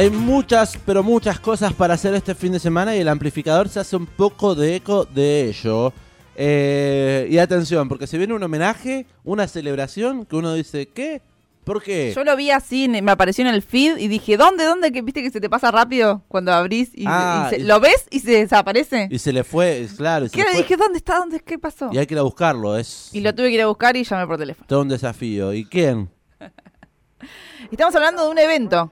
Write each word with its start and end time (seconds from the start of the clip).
Hay 0.00 0.08
muchas, 0.08 0.78
pero 0.86 1.02
muchas 1.02 1.38
cosas 1.40 1.74
para 1.74 1.92
hacer 1.92 2.14
este 2.14 2.34
fin 2.34 2.52
de 2.52 2.58
semana 2.58 2.96
y 2.96 3.00
el 3.00 3.08
amplificador 3.08 3.68
se 3.68 3.80
hace 3.80 3.96
un 3.96 4.06
poco 4.06 4.54
de 4.54 4.76
eco 4.76 5.04
de 5.04 5.48
ello. 5.50 5.92
Eh, 6.36 7.28
y 7.30 7.36
atención, 7.36 7.86
porque 7.86 8.06
se 8.06 8.16
viene 8.16 8.32
un 8.32 8.42
homenaje, 8.42 9.04
una 9.24 9.46
celebración 9.46 10.24
que 10.24 10.36
uno 10.36 10.54
dice, 10.54 10.88
¿qué? 10.88 11.20
¿Por 11.64 11.82
qué? 11.82 12.14
Yo 12.16 12.24
lo 12.24 12.34
vi 12.34 12.50
así, 12.50 12.88
me 12.88 13.10
apareció 13.12 13.46
en 13.46 13.52
el 13.54 13.60
feed 13.60 13.98
y 13.98 14.08
dije, 14.08 14.38
¿dónde, 14.38 14.64
dónde? 14.64 14.90
Que 14.90 15.02
viste 15.02 15.22
que 15.22 15.30
se 15.30 15.38
te 15.38 15.50
pasa 15.50 15.70
rápido 15.70 16.22
cuando 16.28 16.50
abrís 16.54 16.92
y, 16.94 17.04
Ah, 17.06 17.48
y 17.52 17.56
se- 17.56 17.60
y- 17.60 17.64
lo 17.64 17.78
ves 17.78 18.06
y 18.10 18.20
se 18.20 18.30
desaparece. 18.30 19.06
Y 19.10 19.18
se 19.18 19.34
le 19.34 19.44
fue, 19.44 19.86
claro. 19.98 20.24
y 20.24 20.30
¿Qué 20.30 20.44
le 20.44 20.54
dije? 20.56 20.78
¿Dónde 20.78 20.96
está? 20.96 21.18
¿Dónde? 21.18 21.40
¿Qué 21.40 21.58
pasó? 21.58 21.90
Y 21.92 21.98
hay 21.98 22.06
que 22.06 22.14
ir 22.14 22.18
a 22.20 22.22
buscarlo, 22.22 22.78
es 22.78 23.10
Y 23.12 23.20
lo 23.20 23.34
tuve 23.34 23.48
que 23.48 23.56
ir 23.56 23.60
a 23.60 23.66
buscar 23.66 23.94
y 23.98 24.04
llamé 24.04 24.26
por 24.26 24.38
teléfono. 24.38 24.66
todo 24.66 24.80
un 24.80 24.88
desafío. 24.88 25.52
¿Y 25.52 25.66
quién? 25.66 26.08
Estamos 27.70 27.94
hablando 27.94 28.24
de 28.24 28.30
un 28.30 28.38
evento. 28.38 28.90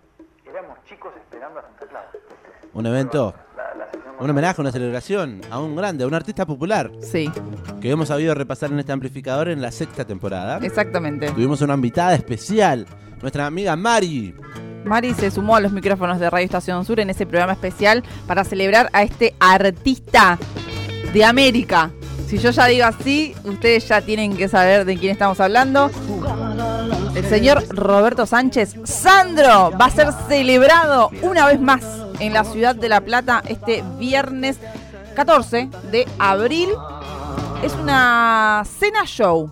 ¿Un 2.74 2.86
evento? 2.86 3.34
¿Un 4.20 4.28
homenaje, 4.30 4.60
una 4.60 4.72
celebración 4.72 5.40
a 5.50 5.60
un 5.60 5.76
grande, 5.76 6.04
a 6.04 6.06
un 6.06 6.14
artista 6.14 6.44
popular 6.44 6.90
Sí, 7.00 7.30
que 7.80 7.90
hemos 7.90 8.08
sabido 8.08 8.34
repasar 8.34 8.70
en 8.72 8.78
este 8.80 8.90
amplificador 8.92 9.48
en 9.48 9.62
la 9.62 9.70
sexta 9.70 10.04
temporada? 10.04 10.58
exactamente. 10.62 11.30
Tuvimos 11.30 11.60
una 11.60 11.74
invitada 11.74 12.14
especial, 12.14 12.86
nuestra 13.22 13.46
amiga 13.46 13.76
Mari. 13.76 14.34
Mari 14.84 15.14
se 15.14 15.30
sumó 15.30 15.56
a 15.56 15.60
los 15.60 15.72
micrófonos 15.72 16.18
de 16.18 16.28
Radio 16.30 16.44
Estación 16.46 16.84
Sur 16.84 16.98
en 17.00 17.10
ese 17.10 17.26
programa 17.26 17.52
especial 17.52 18.02
para 18.26 18.42
celebrar 18.44 18.88
a 18.92 19.02
este 19.02 19.34
artista 19.38 20.38
de 21.12 21.24
América. 21.24 21.90
Si 22.26 22.38
yo 22.38 22.50
ya 22.50 22.66
digo 22.66 22.84
así, 22.86 23.34
ustedes 23.44 23.88
ya 23.88 24.00
tienen 24.02 24.36
que 24.36 24.48
saber 24.48 24.84
de 24.84 24.96
quién 24.98 25.12
estamos 25.12 25.40
hablando. 25.40 25.90
El 27.18 27.24
señor 27.28 27.64
Roberto 27.70 28.26
Sánchez 28.26 28.76
Sandro 28.84 29.72
va 29.72 29.86
a 29.86 29.90
ser 29.90 30.06
celebrado 30.28 31.10
una 31.22 31.46
vez 31.46 31.60
más 31.60 31.82
en 32.20 32.32
la 32.32 32.44
ciudad 32.44 32.76
de 32.76 32.88
La 32.88 33.00
Plata 33.00 33.42
este 33.48 33.82
viernes 33.98 34.56
14 35.16 35.68
de 35.90 36.06
abril. 36.20 36.68
Es 37.64 37.72
una 37.74 38.62
cena 38.78 39.04
show. 39.04 39.50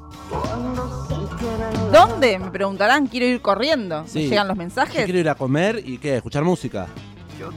¿Dónde? 1.93 2.39
Me 2.39 2.51
preguntarán, 2.53 3.09
quiero 3.09 3.27
ir 3.27 3.43
corriendo. 3.43 4.03
¿Me 4.05 4.09
Sí. 4.09 4.29
llegan 4.29 4.47
los 4.47 4.57
Yo 4.57 4.63
mensajes? 4.63 5.05
quiero 5.05 5.19
ir 5.19 5.29
a 5.29 5.35
comer 5.35 5.83
y 5.85 5.99
qué, 5.99 6.15
escuchar 6.19 6.45
música. 6.45 6.87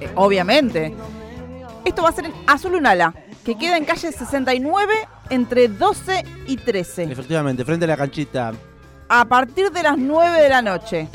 Eh, 0.02 0.09
obviamente. 0.15 0.95
Esto 1.85 2.02
va 2.02 2.09
a 2.09 2.13
ser 2.13 2.25
en 2.25 2.33
Azul 2.47 2.73
Unala, 2.73 3.13
que 3.45 3.55
queda 3.59 3.77
en 3.77 3.85
calle 3.85 4.11
69 4.11 4.91
entre 5.30 5.67
12 5.67 6.25
y 6.47 6.57
13. 6.57 7.03
Efectivamente, 7.03 7.63
frente 7.63 7.85
a 7.85 7.89
la 7.89 7.97
canchita. 7.97 8.53
A 9.09 9.25
partir 9.25 9.71
de 9.71 9.83
las 9.83 9.97
9 9.97 10.41
de 10.41 10.49
la 10.49 10.61
noche. 10.61 11.09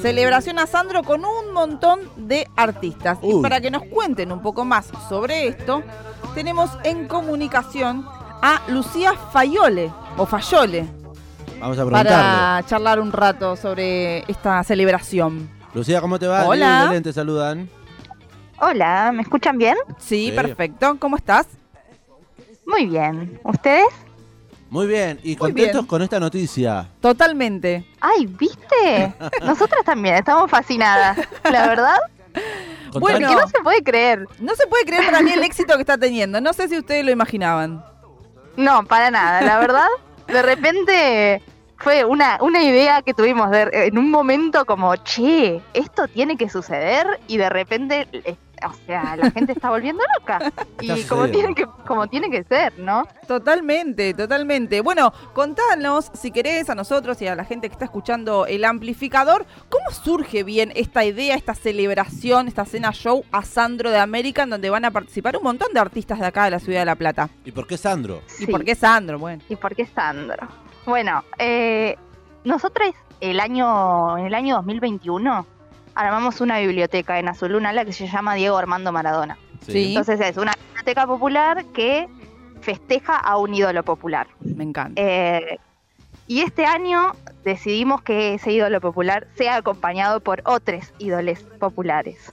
Celebración 0.00 0.58
a 0.60 0.66
Sandro 0.66 1.02
con 1.02 1.24
un 1.24 1.52
montón 1.52 2.00
de 2.16 2.46
artistas. 2.56 3.18
Y 3.22 3.40
para 3.42 3.60
que 3.60 3.70
nos 3.70 3.82
cuenten 3.84 4.30
un 4.30 4.40
poco 4.40 4.64
más 4.64 4.86
sobre 5.08 5.48
esto, 5.48 5.82
tenemos 6.34 6.70
en 6.84 7.08
comunicación 7.08 8.06
a 8.40 8.62
Lucía 8.68 9.14
Fayole, 9.32 9.90
o 10.16 10.24
Fayole, 10.24 10.86
Vamos 11.60 11.76
a 11.76 11.80
preguntarle. 11.84 12.10
para 12.10 12.62
charlar 12.66 13.00
un 13.00 13.10
rato 13.10 13.56
sobre 13.56 14.18
esta 14.30 14.62
celebración. 14.62 15.50
Lucía, 15.74 16.00
¿cómo 16.00 16.20
te 16.20 16.28
va? 16.28 16.46
Hola. 16.46 16.84
Belén 16.88 17.02
te 17.02 17.12
saludan. 17.12 17.68
Hola, 18.60 19.10
¿me 19.12 19.22
escuchan 19.22 19.58
bien? 19.58 19.76
Sí, 19.98 20.26
Sí. 20.30 20.32
perfecto. 20.36 20.96
¿Cómo 21.00 21.16
estás? 21.16 21.46
Muy 22.64 22.86
bien. 22.86 23.40
¿Ustedes? 23.42 23.86
Muy 24.70 24.86
bien, 24.86 25.18
y 25.22 25.34
contentos 25.36 25.72
bien. 25.74 25.86
con 25.86 26.02
esta 26.02 26.20
noticia. 26.20 26.88
Totalmente. 27.00 27.86
Ay, 28.00 28.26
¿viste? 28.26 29.14
Nosotras 29.44 29.82
también 29.84 30.16
estamos 30.16 30.50
fascinadas. 30.50 31.16
La 31.50 31.66
verdad, 31.68 31.96
Bueno. 32.92 33.28
que 33.30 33.34
no 33.34 33.48
se 33.48 33.58
puede 33.62 33.82
creer. 33.82 34.26
No 34.40 34.54
se 34.54 34.66
puede 34.66 34.84
creer 34.84 35.06
para 35.06 35.22
mí 35.22 35.32
el 35.32 35.42
éxito 35.42 35.74
que 35.74 35.80
está 35.80 35.96
teniendo. 35.96 36.40
No 36.40 36.52
sé 36.52 36.68
si 36.68 36.76
ustedes 36.78 37.04
lo 37.04 37.10
imaginaban. 37.10 37.82
No, 38.56 38.84
para 38.84 39.10
nada. 39.10 39.40
La 39.40 39.58
verdad, 39.58 39.86
de 40.26 40.42
repente 40.42 41.42
fue 41.78 42.04
una, 42.04 42.38
una 42.42 42.62
idea 42.62 43.02
que 43.02 43.14
tuvimos 43.14 43.50
de- 43.50 43.70
en 43.72 43.96
un 43.96 44.10
momento 44.10 44.66
como, 44.66 44.94
che, 44.96 45.62
esto 45.74 46.08
tiene 46.08 46.36
que 46.36 46.48
suceder 46.50 47.06
y 47.28 47.36
de 47.36 47.48
repente, 47.48 48.06
eh, 48.12 48.36
o 48.66 48.72
sea, 48.86 49.16
la 49.16 49.30
gente 49.30 49.52
está 49.52 49.70
volviendo 49.70 50.02
loca. 50.18 50.38
Y 50.80 51.02
como 51.04 51.28
tiene, 51.28 51.54
que, 51.54 51.66
como 51.86 52.06
tiene 52.06 52.30
que 52.30 52.44
ser, 52.44 52.78
¿no? 52.78 53.04
Totalmente, 53.26 54.14
totalmente. 54.14 54.80
Bueno, 54.80 55.12
contanos, 55.34 56.10
si 56.14 56.30
querés, 56.30 56.70
a 56.70 56.74
nosotros 56.74 57.20
y 57.22 57.26
a 57.26 57.34
la 57.34 57.44
gente 57.44 57.68
que 57.68 57.72
está 57.72 57.84
escuchando 57.84 58.46
el 58.46 58.64
amplificador, 58.64 59.44
¿cómo 59.68 59.90
surge 59.90 60.44
bien 60.44 60.72
esta 60.76 61.04
idea, 61.04 61.34
esta 61.34 61.54
celebración, 61.54 62.48
esta 62.48 62.64
cena 62.64 62.92
show 62.92 63.24
a 63.32 63.42
Sandro 63.42 63.90
de 63.90 63.98
América, 63.98 64.44
en 64.44 64.50
donde 64.50 64.70
van 64.70 64.84
a 64.84 64.90
participar 64.90 65.36
un 65.36 65.42
montón 65.42 65.72
de 65.72 65.80
artistas 65.80 66.18
de 66.20 66.26
acá 66.26 66.44
de 66.44 66.50
la 66.52 66.58
ciudad 66.60 66.80
de 66.80 66.86
La 66.86 66.96
Plata? 66.96 67.28
¿Y 67.44 67.52
por 67.52 67.66
qué 67.66 67.76
Sandro? 67.76 68.22
¿Y 68.38 68.44
Sí. 68.44 68.46
por 68.46 68.64
qué 68.64 68.74
Sandro? 68.74 69.18
Bueno. 69.18 69.42
¿Y 69.48 69.56
por 69.56 69.74
qué 69.74 69.86
Sandro? 69.86 70.46
Bueno, 70.86 71.24
eh, 71.38 71.96
nosotros 72.44 72.90
el 73.20 73.40
año, 73.40 74.16
en 74.16 74.26
el 74.26 74.34
año 74.34 74.56
2021 74.56 75.46
armamos 75.98 76.40
una 76.40 76.60
biblioteca 76.60 77.18
en 77.18 77.28
Azulunala 77.28 77.84
que 77.84 77.92
se 77.92 78.06
llama 78.06 78.34
Diego 78.34 78.56
Armando 78.56 78.92
Maradona. 78.92 79.36
Sí. 79.66 79.88
Entonces 79.88 80.20
es 80.20 80.36
una 80.36 80.54
biblioteca 80.66 81.06
popular 81.08 81.64
que 81.74 82.08
festeja 82.60 83.16
a 83.16 83.36
un 83.36 83.52
ídolo 83.52 83.82
popular. 83.82 84.28
Me 84.40 84.62
encanta. 84.62 85.02
Eh, 85.02 85.58
y 86.28 86.42
este 86.42 86.66
año 86.66 87.16
decidimos 87.42 88.02
que 88.02 88.34
ese 88.34 88.52
ídolo 88.52 88.80
popular 88.80 89.26
sea 89.34 89.56
acompañado 89.56 90.20
por 90.20 90.40
otros 90.44 90.92
ídoles 90.98 91.40
populares. 91.58 92.32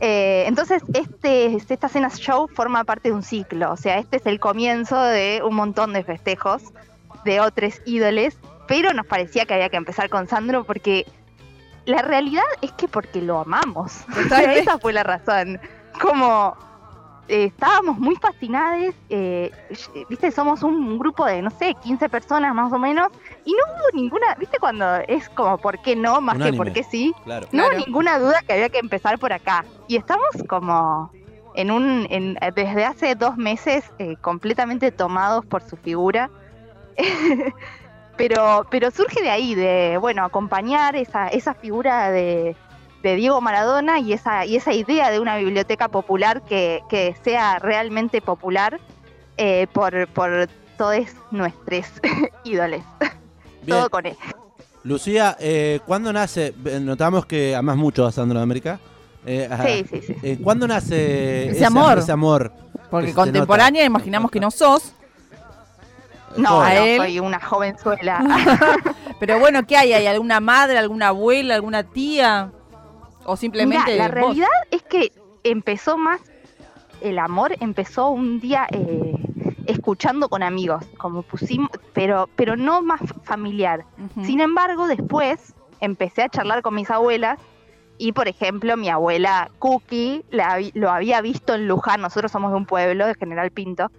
Eh, 0.00 0.44
entonces, 0.46 0.82
este, 0.94 1.54
esta 1.54 1.88
cena 1.88 2.08
show 2.08 2.48
forma 2.48 2.84
parte 2.84 3.10
de 3.10 3.14
un 3.14 3.22
ciclo, 3.22 3.72
o 3.72 3.76
sea, 3.76 3.98
este 3.98 4.18
es 4.18 4.26
el 4.26 4.40
comienzo 4.40 5.00
de 5.02 5.42
un 5.44 5.54
montón 5.54 5.92
de 5.92 6.02
festejos 6.02 6.62
de 7.24 7.40
otros 7.40 7.80
ídoles, 7.84 8.38
pero 8.68 8.92
nos 8.92 9.06
parecía 9.06 9.44
que 9.44 9.54
había 9.54 9.68
que 9.68 9.76
empezar 9.76 10.08
con 10.08 10.28
Sandro 10.28 10.64
porque 10.64 11.06
la 11.86 12.02
realidad 12.02 12.44
es 12.62 12.72
que 12.72 12.86
porque 12.88 13.22
lo 13.22 13.40
amamos. 13.40 14.04
Totalmente. 14.14 14.60
esa 14.60 14.78
fue 14.78 14.92
la 14.92 15.02
razón. 15.02 15.58
Como 16.00 16.54
eh, 17.28 17.44
estábamos 17.46 17.98
muy 17.98 18.14
fascinadas, 18.16 18.94
eh, 19.08 19.50
viste, 20.08 20.30
somos 20.30 20.62
un 20.62 20.98
grupo 20.98 21.24
de, 21.24 21.42
no 21.42 21.50
sé, 21.50 21.74
15 21.82 22.08
personas 22.08 22.54
más 22.54 22.72
o 22.72 22.78
menos, 22.78 23.08
y 23.44 23.52
no 23.52 23.58
hubo 23.72 23.96
ninguna, 24.00 24.34
viste, 24.38 24.58
cuando 24.58 24.96
es 25.08 25.28
como, 25.30 25.58
¿por 25.58 25.80
qué 25.82 25.96
no? 25.96 26.20
Más 26.20 26.36
Unánime. 26.36 26.52
que 26.52 26.56
por 26.64 26.72
qué 26.72 26.82
sí. 26.84 27.12
Claro. 27.24 27.48
No 27.52 27.62
hubo 27.64 27.70
Claro. 27.70 27.84
ninguna 27.86 28.18
duda 28.18 28.40
que 28.46 28.52
había 28.52 28.68
que 28.68 28.78
empezar 28.78 29.18
por 29.18 29.32
acá. 29.32 29.64
Y 29.88 29.96
estamos 29.96 30.26
como 30.48 31.10
en 31.54 31.70
un, 31.70 32.06
en- 32.10 32.38
desde 32.54 32.84
hace 32.84 33.14
dos 33.14 33.36
meses 33.38 33.90
eh, 33.98 34.16
completamente 34.20 34.92
tomados 34.92 35.44
por 35.46 35.62
su 35.62 35.76
figura. 35.78 36.30
pero, 38.16 38.66
pero 38.70 38.90
surge 38.90 39.22
de 39.22 39.30
ahí, 39.30 39.54
de 39.54 39.98
bueno, 40.00 40.24
acompañar 40.24 40.96
esa, 40.96 41.28
esa 41.28 41.54
figura 41.54 42.10
de, 42.10 42.56
de 43.02 43.16
Diego 43.16 43.40
Maradona 43.40 43.98
y 44.00 44.12
esa, 44.12 44.44
y 44.46 44.56
esa 44.56 44.72
idea 44.72 45.10
de 45.10 45.20
una 45.20 45.36
biblioteca 45.36 45.88
popular 45.88 46.42
que, 46.42 46.82
que 46.88 47.14
sea 47.22 47.58
realmente 47.58 48.20
popular 48.20 48.80
eh, 49.36 49.66
por, 49.72 50.08
por 50.08 50.48
todos 50.78 51.06
nuestros 51.30 51.86
ídoles. 52.44 52.82
Bien. 53.62 53.78
Todo 53.78 53.90
con 53.90 54.06
él. 54.06 54.16
Lucía, 54.84 55.36
eh, 55.40 55.80
¿cuándo 55.84 56.12
nace? 56.12 56.54
eh, 56.64 56.78
Notamos 56.80 57.26
que 57.26 57.56
amas 57.56 57.76
mucho 57.76 58.06
a 58.06 58.12
Sandro 58.12 58.38
de 58.38 58.42
América. 58.44 58.78
Eh. 59.26 59.48
Sí, 59.66 59.84
sí, 60.00 60.06
sí. 60.06 60.16
Eh, 60.22 60.38
¿Cuándo 60.40 60.68
nace 60.68 61.48
Ese 61.50 61.64
amor. 61.66 61.98
Ese 61.98 62.12
amor. 62.12 62.52
Porque 62.88 63.08
se 63.08 63.14
contemporánea, 63.14 63.84
imaginamos 63.84 64.30
que 64.30 64.38
no 64.38 64.52
sos. 64.52 64.92
No, 66.36 66.60
a 66.60 66.74
no, 66.74 66.84
él. 66.84 66.96
soy 66.98 67.20
una 67.20 67.40
jovenzuela. 67.40 68.22
Pero 69.20 69.38
bueno, 69.38 69.66
¿qué 69.66 69.76
hay? 69.76 69.92
¿Hay 69.92 70.06
alguna 70.06 70.40
madre, 70.40 70.78
alguna 70.78 71.08
abuela, 71.08 71.54
alguna 71.54 71.82
tía? 71.84 72.52
O 73.24 73.36
simplemente 73.36 73.92
Mirá, 73.92 73.96
la 73.96 74.08
vos? 74.08 74.14
realidad 74.14 74.48
es 74.70 74.82
que 74.82 75.12
empezó 75.44 75.96
más, 75.96 76.20
el 77.00 77.18
amor 77.18 77.54
empezó 77.60 78.08
un 78.10 78.40
día 78.40 78.66
eh, 78.70 79.14
escuchando 79.66 80.28
con 80.28 80.42
amigos, 80.42 80.84
como 80.98 81.22
pusimos, 81.22 81.70
pero, 81.92 82.28
pero 82.36 82.56
no 82.56 82.82
más 82.82 83.00
familiar. 83.24 83.84
Sin 84.24 84.40
embargo, 84.40 84.86
después 84.86 85.54
empecé 85.80 86.22
a 86.22 86.28
charlar 86.28 86.62
con 86.62 86.74
mis 86.74 86.90
abuelas 86.90 87.38
y, 87.98 88.12
por 88.12 88.28
ejemplo, 88.28 88.76
mi 88.76 88.88
abuela 88.88 89.50
Cookie 89.58 90.24
la 90.30 90.58
lo 90.74 90.90
había 90.90 91.20
visto 91.20 91.54
en 91.54 91.68
Luján, 91.68 92.00
nosotros 92.00 92.32
somos 92.32 92.50
de 92.50 92.56
un 92.56 92.66
pueblo, 92.66 93.06
de 93.06 93.14
General 93.14 93.50
Pinto, 93.50 93.90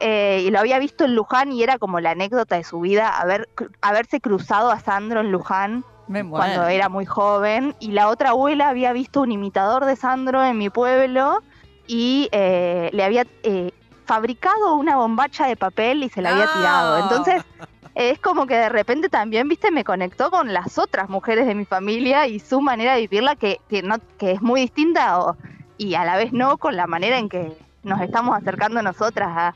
eh, 0.00 0.42
y 0.46 0.50
lo 0.50 0.58
había 0.58 0.78
visto 0.78 1.04
en 1.04 1.14
Luján 1.14 1.52
y 1.52 1.62
era 1.62 1.78
como 1.78 2.00
la 2.00 2.12
anécdota 2.12 2.56
de 2.56 2.64
su 2.64 2.80
vida, 2.80 3.08
haber, 3.20 3.48
haberse 3.80 4.20
cruzado 4.20 4.70
a 4.70 4.80
Sandro 4.80 5.20
en 5.20 5.32
Luján 5.32 5.84
Me 6.06 6.28
cuando 6.28 6.66
era 6.66 6.88
muy 6.88 7.06
joven. 7.06 7.74
Y 7.80 7.92
la 7.92 8.08
otra 8.08 8.30
abuela 8.30 8.68
había 8.68 8.92
visto 8.92 9.22
un 9.22 9.32
imitador 9.32 9.84
de 9.84 9.96
Sandro 9.96 10.44
en 10.44 10.58
mi 10.58 10.70
pueblo 10.70 11.42
y 11.86 12.28
eh, 12.32 12.90
le 12.92 13.04
había 13.04 13.26
eh, 13.42 13.72
fabricado 14.04 14.74
una 14.74 14.96
bombacha 14.96 15.46
de 15.46 15.56
papel 15.56 16.02
y 16.02 16.08
se 16.08 16.22
la 16.22 16.30
había 16.30 16.52
tirado. 16.52 16.98
Entonces 17.02 17.42
es 17.94 18.18
como 18.18 18.46
que 18.46 18.54
de 18.56 18.68
repente 18.68 19.08
también, 19.08 19.48
viste, 19.48 19.70
me 19.70 19.84
conectó 19.84 20.30
con 20.30 20.52
las 20.52 20.78
otras 20.78 21.08
mujeres 21.08 21.46
de 21.46 21.54
mi 21.54 21.64
familia 21.64 22.26
y 22.26 22.40
su 22.40 22.60
manera 22.60 22.94
de 22.94 23.02
vivirla 23.02 23.36
que, 23.36 23.60
que, 23.68 23.82
no, 23.82 23.96
que 24.18 24.32
es 24.32 24.42
muy 24.42 24.62
distinta 24.62 25.20
o, 25.20 25.36
y 25.78 25.94
a 25.94 26.04
la 26.04 26.16
vez 26.16 26.32
no 26.32 26.58
con 26.58 26.76
la 26.76 26.86
manera 26.86 27.18
en 27.18 27.28
que 27.28 27.52
nos 27.82 28.00
estamos 28.00 28.36
acercando 28.36 28.82
nosotras 28.82 29.28
a, 29.30 29.54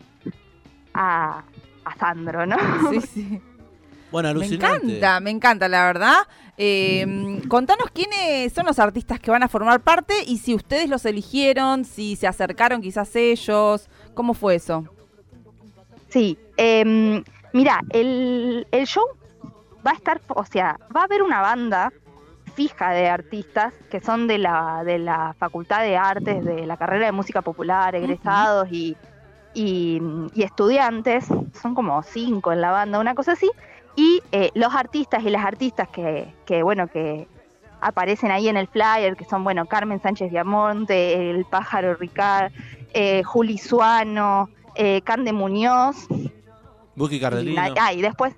a, 0.94 1.42
a 1.84 1.96
Sandro, 1.98 2.46
¿no? 2.46 2.56
Sí, 2.90 3.00
sí. 3.14 3.40
Bueno, 4.10 4.28
Me 4.28 4.44
alucinante. 4.46 4.86
encanta, 4.86 5.20
me 5.20 5.30
encanta, 5.30 5.68
la 5.68 5.84
verdad. 5.84 6.16
Eh, 6.56 7.40
contanos 7.48 7.88
quiénes 7.92 8.52
son 8.52 8.66
los 8.66 8.78
artistas 8.78 9.20
que 9.20 9.30
van 9.30 9.42
a 9.42 9.48
formar 9.48 9.80
parte 9.80 10.14
y 10.26 10.38
si 10.38 10.54
ustedes 10.54 10.88
los 10.88 11.04
eligieron, 11.04 11.84
si 11.84 12.16
se 12.16 12.26
acercaron 12.26 12.80
quizás 12.80 13.14
ellos, 13.16 13.88
¿cómo 14.14 14.34
fue 14.34 14.54
eso? 14.56 14.84
Sí, 16.08 16.38
em, 16.56 17.22
mira, 17.52 17.80
el, 17.90 18.66
el 18.70 18.86
show 18.86 19.04
va 19.86 19.92
a 19.92 19.94
estar, 19.94 20.20
o 20.28 20.44
sea, 20.44 20.78
va 20.94 21.02
a 21.02 21.04
haber 21.04 21.22
una 21.22 21.40
banda 21.40 21.92
fija 22.54 22.90
de 22.90 23.08
artistas 23.08 23.72
que 23.90 24.00
son 24.00 24.26
de 24.26 24.38
la, 24.38 24.82
de 24.84 24.98
la 24.98 25.34
Facultad 25.38 25.82
de 25.82 25.96
Artes, 25.96 26.44
de 26.44 26.66
la 26.66 26.76
carrera 26.76 27.06
de 27.06 27.12
música 27.12 27.42
popular, 27.42 27.94
egresados 27.94 28.68
y, 28.70 28.96
y, 29.54 30.00
y 30.34 30.42
estudiantes, 30.42 31.26
son 31.60 31.74
como 31.74 32.02
cinco 32.02 32.52
en 32.52 32.60
la 32.60 32.70
banda, 32.70 32.98
una 32.98 33.14
cosa 33.14 33.32
así, 33.32 33.50
y 33.94 34.22
eh, 34.32 34.50
los 34.54 34.74
artistas 34.74 35.22
y 35.24 35.30
las 35.30 35.44
artistas 35.44 35.88
que, 35.88 36.32
que, 36.46 36.62
bueno, 36.62 36.88
que 36.88 37.28
aparecen 37.80 38.30
ahí 38.30 38.48
en 38.48 38.56
el 38.56 38.68
flyer, 38.68 39.16
que 39.16 39.24
son, 39.24 39.44
bueno, 39.44 39.66
Carmen 39.66 40.00
Sánchez 40.00 40.30
Viamonte, 40.30 41.30
El 41.30 41.44
Pájaro 41.44 41.94
Ricard, 41.94 42.52
eh, 42.92 43.22
Juli 43.22 43.58
Suano, 43.58 44.48
eh, 44.74 45.00
Cande 45.02 45.32
Muñoz, 45.32 46.06
Buki 46.98 47.16
y, 47.16 47.20
Cardelino. 47.20 47.62
na- 47.62 47.74
ah, 47.80 47.92
y 47.92 48.02
después, 48.02 48.34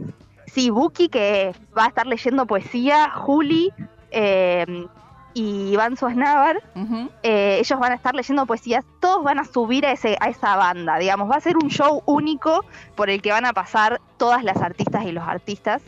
sí, 0.46 0.70
Buki 0.70 1.08
que 1.08 1.52
va 1.76 1.84
a 1.84 1.88
estar 1.88 2.06
leyendo 2.06 2.46
poesía, 2.46 3.10
Juli 3.10 3.72
eh, 4.10 4.86
y 5.34 5.70
Iván 5.72 5.96
Suaznavar, 5.96 6.60
Ujú. 6.74 7.08
eh, 7.22 7.58
ellos 7.60 7.78
van 7.78 7.92
a 7.92 7.94
estar 7.94 8.14
leyendo 8.14 8.46
poesías, 8.46 8.84
todos 9.00 9.22
van 9.24 9.38
a 9.38 9.44
subir 9.44 9.86
a, 9.86 9.92
ese, 9.92 10.16
a 10.20 10.28
esa 10.28 10.56
banda, 10.56 10.98
digamos, 10.98 11.30
va 11.30 11.36
a 11.36 11.40
ser 11.40 11.56
un 11.56 11.70
show 11.70 12.02
único 12.06 12.64
por 12.96 13.10
el 13.10 13.22
que 13.22 13.30
van 13.30 13.46
a 13.46 13.52
pasar 13.52 14.00
todas 14.16 14.42
las 14.44 14.56
artistas 14.58 15.04
y 15.04 15.12
los 15.12 15.22
artistas, 15.26 15.82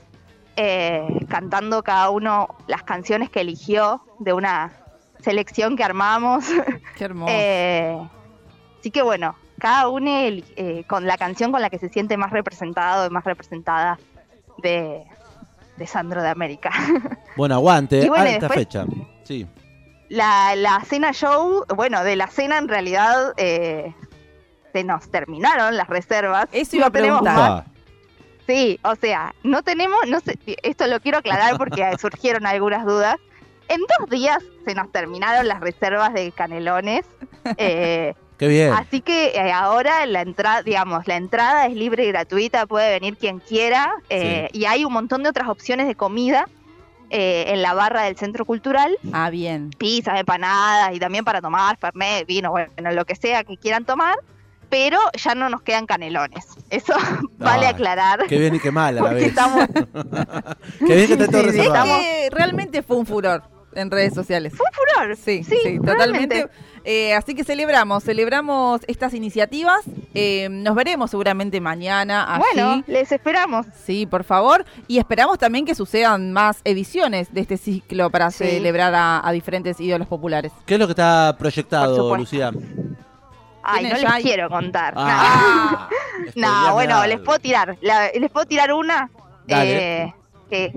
eh, 0.57 1.07
cantando 1.29 1.83
cada 1.83 2.11
uno 2.11 2.47
las 2.69 2.83
canciones 2.85 3.31
que 3.31 3.41
eligió 3.41 4.03
de 4.21 4.33
una 4.33 4.73
selección 5.21 5.77
que 5.77 5.83
armamos. 5.85 6.45
Qué 6.97 7.05
hermoso. 7.05 7.33
Eh, 7.35 7.99
así 8.79 8.91
que 8.93 9.03
bueno, 9.03 9.35
cada 9.63 9.89
uno 9.89 10.11
el- 10.19 10.45
eh, 10.57 10.83
con 10.89 11.07
la 11.07 11.17
canción 11.17 11.53
con 11.53 11.63
la 11.63 11.71
que 11.71 11.79
se 11.79 11.89
siente 11.89 12.17
más 12.17 12.33
representado 12.33 13.07
y 13.07 13.11
más 13.11 13.23
representada 13.25 13.97
de, 14.59 15.05
de 15.77 15.87
Sandro 15.87 16.21
de 16.23 16.29
América. 16.29 16.71
Bueno, 17.37 17.55
aguante. 17.55 18.01
Y 18.05 18.09
bueno, 18.09 18.25
alta 18.25 18.49
después- 18.49 18.59
fecha. 18.59 18.85
Sí. 19.25 19.47
La, 20.11 20.55
la 20.57 20.81
cena 20.85 21.13
show, 21.13 21.65
bueno, 21.75 22.05
de 22.05 22.17
la 22.17 22.27
cena 22.27 22.59
en 22.59 22.69
realidad 22.69 23.33
eh, 23.39 23.95
se 24.75 24.85
nos 24.85 25.11
terminaron 25.11 25.77
las 25.79 25.89
reservas. 25.89 26.49
Eso 26.53 26.77
iba 26.77 26.87
a 26.87 26.89
No 26.91 26.93
tenemos 26.93 27.23
preguntar. 27.23 27.65
Sí, 28.47 28.79
o 28.85 28.95
sea, 28.97 29.35
no 29.45 29.63
tenemos, 29.63 29.99
no 30.09 30.21
sé, 30.21 30.37
esto 30.63 30.87
lo 30.89 31.01
quiero 31.01 31.19
aclarar 31.19 31.57
porque 31.57 31.83
surgieron 31.99 32.45
algunas 32.45 32.85
dudas. 32.85 33.17
En 33.69 33.81
dos 33.99 34.11
días 34.11 34.43
se 34.67 34.75
nos 34.75 34.93
terminaron 34.93 35.49
las 35.49 35.61
reservas 35.61 36.13
de 36.13 36.33
canelones. 36.33 37.07
eh, 37.57 38.13
Qué 38.43 38.49
bien. 38.49 38.73
Así 38.73 39.01
que 39.03 39.29
eh, 39.37 39.53
ahora 39.53 40.05
la 40.07 40.21
entrada, 40.21 40.65
digamos, 40.65 41.07
la 41.07 41.15
entrada 41.15 41.67
es 41.67 41.75
libre 41.77 42.05
y 42.05 42.09
gratuita, 42.09 42.67
puede 42.67 42.91
venir 42.91 43.17
quien 43.17 43.39
quiera 43.39 43.93
eh, 44.11 44.49
y 44.53 44.65
hay 44.65 44.85
un 44.85 44.93
montón 44.93 45.23
de 45.23 45.29
otras 45.29 45.49
opciones 45.49 45.87
de 45.87 45.95
comida 45.95 46.49
eh, 47.11 47.45
en 47.53 47.63
la 47.63 47.73
barra 47.73 48.03
del 48.03 48.17
centro 48.17 48.45
cultural, 48.45 48.99
Ah, 49.13 49.31
bien. 49.31 49.71
pizzas, 49.79 50.19
empanadas 50.19 50.93
y 50.93 50.99
también 50.99 51.25
para 51.25 51.41
tomar, 51.41 51.77
fernet, 51.79 52.27
vino, 52.27 52.51
bueno, 52.51 52.69
lo 52.91 53.05
que 53.05 53.15
sea 53.15 53.45
que 53.45 53.57
quieran 53.57 53.85
tomar, 53.85 54.17
pero 54.69 54.99
ya 55.17 55.37
no 55.37 55.49
nos 55.49 55.63
quedan 55.63 55.87
canelones. 55.87 56.45
Eso 56.69 56.95
vale 57.39 57.67
Ay, 57.67 57.73
aclarar. 57.75 58.27
Qué 58.27 58.39
bien 58.39 58.57
y 58.57 58.59
qué 58.59 58.73
mal 58.73 58.99
a 58.99 59.03
la 59.03 59.11
vez. 59.15 59.23
estamos, 59.27 59.69
Qué 60.81 60.95
bien 60.97 61.07
que 61.07 61.13
está 61.13 61.29
todo 61.29 61.43
Sí, 61.53 61.61
Es 61.61 61.69
que 61.71 62.29
realmente 62.33 62.83
fue 62.83 62.97
un 62.97 63.07
furor 63.07 63.45
en 63.75 63.91
redes 63.91 64.15
sociales. 64.15 64.53
fue 64.57 64.67
un 64.67 64.73
furor. 64.75 65.17
Sí, 65.17 65.43
Sí, 65.45 65.57
sí, 65.63 65.79
totalmente. 65.79 66.49
Eh, 66.85 67.15
así 67.15 67.35
que 67.37 67.45
celebramos, 67.45 68.03
celebramos 68.03 68.81
estas 68.89 69.15
iniciativas. 69.15 69.83
Eh, 70.15 70.49
nos 70.51 70.75
veremos 70.75 71.11
seguramente 71.13 71.61
mañana 71.61 72.35
allí. 72.35 72.43
Bueno, 72.55 72.83
les 72.89 73.13
esperamos. 73.13 73.67
Sí, 73.85 74.05
por 74.07 74.25
favor. 74.25 74.65
Y 74.89 74.99
esperamos 74.99 75.39
también 75.39 75.65
que 75.65 75.75
sucedan 75.77 76.33
más 76.33 76.61
ediciones 76.65 77.33
de 77.33 77.43
este 77.43 77.57
ciclo 77.57 78.11
para 78.11 78.31
Sí. 78.33 78.45
celebrar 78.45 78.95
a, 78.97 79.27
a 79.27 79.31
diferentes 79.33 79.79
ídolos 79.81 80.09
populares. 80.09 80.51
¿Qué 80.67 80.75
es 80.75 80.81
lo 80.81 80.87
que 80.89 80.93
está 80.93 81.37
proyectado. 81.39 82.17
Lucía? 82.17 82.51
Ay, 83.63 83.85
¿Tiene 83.87 84.03
no 84.03 84.15
les 84.17 84.23
quiero 84.25 84.49
contar. 84.49 84.95
Ah, 84.97 85.89
No, 86.35 86.73
bueno, 86.75 87.07
les 87.07 87.21
puedo 87.21 87.39
tirar. 87.39 87.77
la- 87.81 88.09
les 88.11 88.31
puedo 88.31 88.45
tirar 88.47 88.73
una. 88.73 89.09
Dale. 89.47 90.03
Eh, 90.03 90.15
que 90.51 90.73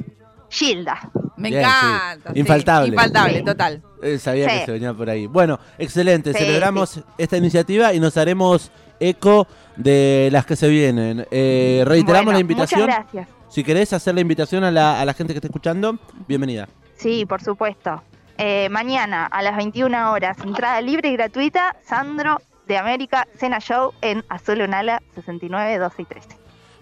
Gilda. 0.49 0.99
Me 1.37 1.49
Bien, 1.49 1.61
encanta. 1.61 2.33
sí. 2.33 2.39
Infaltable. 2.39 2.89
Infaltable, 2.89 3.37
Sí. 3.39 3.45
total. 3.45 3.83
Eh, 4.01 4.17
sabía 4.19 4.49
Sí. 4.49 4.59
que 4.59 4.65
se 4.65 4.71
venía 4.71 4.93
por 4.93 5.09
ahí. 5.09 5.27
Bueno, 5.27 5.59
excelente. 5.77 6.33
Sí, 6.33 6.39
Celebramos 6.39 7.01
esta 7.17 7.37
iniciativa 7.37 7.93
y 7.93 7.99
nos 7.99 8.15
haremos 8.17 8.71
eco 8.99 9.47
de 9.75 10.29
las 10.31 10.45
que 10.45 10.55
se 10.55 10.67
vienen. 10.69 11.25
Eh, 11.31 11.83
reiteramos 11.85 12.25
Bueno, 12.25 12.37
la 12.37 12.39
invitación. 12.41 12.81
Muchas 12.81 12.99
gracias. 13.11 13.27
Si 13.49 13.63
querés 13.63 13.93
hacer 13.93 14.15
la 14.15 14.21
invitación 14.21 14.63
a 14.63 14.71
la, 14.71 14.99
a 15.01 15.05
la 15.05 15.13
gente 15.13 15.33
que 15.33 15.37
está 15.37 15.47
escuchando, 15.47 15.97
bienvenida. 16.27 16.67
Sí, 16.97 17.25
por 17.25 17.41
supuesto. 17.41 18.01
Eh, 18.37 18.67
mañana 18.69 19.25
a 19.27 19.41
las 19.41 19.55
21 19.55 20.11
horas, 20.11 20.37
entrada 20.43 20.81
libre 20.81 21.09
y 21.09 21.13
gratuita, 21.13 21.75
Sandro 21.85 22.41
de 22.67 22.77
América, 22.77 23.27
Cena 23.37 23.59
Show 23.59 23.93
en 24.01 24.23
Azul 24.27 24.61
Unala 24.61 25.01
69, 25.15 25.77
12 25.77 26.01
y 26.01 26.05
13. 26.05 26.29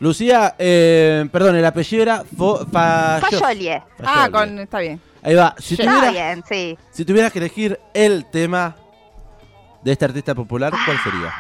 Lucía, 0.04 0.54
eh, 0.60 1.26
perdón, 1.32 1.56
el 1.56 1.64
apellido 1.66 2.04
era 2.04 2.24
Fo- 2.24 2.68
Fa- 2.70 3.22
Fayolie. 3.22 3.82
Ah, 4.04 4.28
con, 4.30 4.60
está 4.60 4.80
bien. 4.80 5.00
Ahí 5.22 5.34
va. 5.34 5.56
Si, 5.58 5.76
Está 5.76 6.12
bien, 6.12 6.44
sí. 6.46 6.78
si 6.92 7.06
tuvieras 7.06 7.32
que 7.32 7.40
elegir 7.40 7.80
el 7.94 8.26
tema 8.30 8.76
de 9.82 9.94
este 9.94 10.04
artista 10.04 10.36
popular, 10.36 10.74
¿cuál 10.86 10.98
sería? 11.02 11.34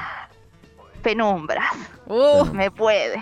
Penumbras. 1.01 1.73
Uh, 2.07 2.45
Me 2.53 2.71
puede. 2.71 3.21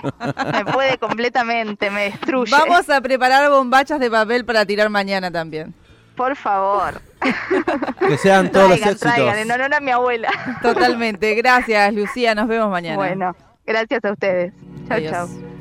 Me 0.54 0.64
puede 0.66 1.00
completamente, 1.00 1.90
me 1.90 2.12
destruye. 2.12 2.52
vamos 2.52 2.88
a 2.92 3.02
preparar 3.02 3.50
bombachas 3.50 4.00
de 4.00 4.12
papel 4.12 4.46
para 4.46 4.64
tirar 4.64 4.90
mañana 4.92 5.32
también. 5.32 5.74
Por 6.16 6.36
favor. 6.36 7.02
Que 8.08 8.18
sean 8.20 8.52
todos 8.52 8.70
los 8.70 8.78
éxitos. 8.78 9.00
traigan, 9.00 9.40
en 9.40 9.50
honor 9.50 9.74
a 9.74 9.80
mi 9.80 9.90
abuela. 9.90 10.30
Totalmente. 10.62 11.34
Gracias, 11.34 11.92
Lucía. 11.96 12.36
Nos 12.36 12.48
vemos 12.48 12.70
mañana. 12.70 12.96
Bueno, 12.98 13.36
gracias 13.66 14.06
a 14.06 14.12
ustedes. 14.12 14.54
Chao, 14.92 15.28
chao. 15.28 15.52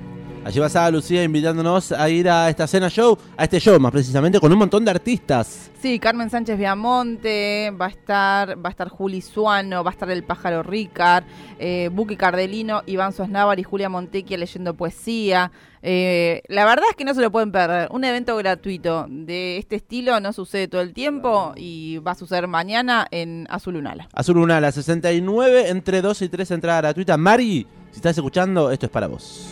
Allí 0.43 0.59
va 0.59 0.67
a 0.67 0.91
Lucía 0.91 1.23
invitándonos 1.23 1.93
a 1.93 2.09
ir 2.09 2.27
a 2.29 2.49
esta 2.49 2.67
cena 2.67 2.89
show, 2.89 3.17
a 3.37 3.45
este 3.45 3.61
show 3.61 3.79
más 3.79 3.93
precisamente, 3.93 4.41
con 4.41 4.51
un 4.51 4.59
montón 4.59 4.85
de 4.87 4.91
artistas. 4.91 5.71
Sí, 5.83 5.99
Carmen 5.99 6.31
Sánchez 6.31 6.59
Viamonte, 6.59 7.71
va 7.79 7.87
a 7.87 7.89
estar, 7.91 8.57
va 8.57 8.69
a 8.69 8.71
estar 8.71 8.89
Juli 8.89 9.21
Suano, 9.21 9.85
va 9.85 9.91
a 9.91 9.93
estar 9.93 10.11
el 10.11 10.25
pájaro 10.25 10.63
Ricard, 10.63 11.25
eh, 11.59 11.91
Buki 11.93 12.17
Cardelino, 12.17 12.83
Iván 12.87 13.13
Suaznavar 13.13 13.61
y 13.61 13.65
Julia 13.65 13.91
Montecchia 13.91 14.39
leyendo 14.39 14.75
poesía. 14.75 15.53
Eh, 15.83 16.43
la 16.49 16.65
verdad 16.65 16.87
es 16.89 16.97
que 16.97 17.05
no 17.05 17.13
se 17.13 17.21
lo 17.21 17.31
pueden 17.31 17.53
perder. 17.53 17.89
Un 17.93 18.05
evento 18.05 18.35
gratuito 18.37 19.07
de 19.11 19.59
este 19.59 19.77
estilo 19.77 20.21
no 20.21 20.33
sucede 20.33 20.69
todo 20.69 20.81
el 20.81 20.95
tiempo 20.95 21.53
y 21.55 21.99
va 21.99 22.13
a 22.13 22.15
suceder 22.15 22.49
mañana 22.49 23.07
en 23.11 23.47
Azul 23.51 23.77
Unala. 23.77 24.09
Azul 24.15 24.39
Una, 24.39 24.59
la 24.59 24.73
69, 24.73 25.69
entre 25.69 26.01
2 26.01 26.23
y 26.23 26.29
3 26.31 26.51
entrada 26.51 26.81
gratuita. 26.81 27.17
Mari, 27.19 27.67
si 27.91 27.97
estás 27.97 28.17
escuchando, 28.17 28.71
esto 28.71 28.87
es 28.87 28.93
para 28.93 29.07
vos. 29.07 29.49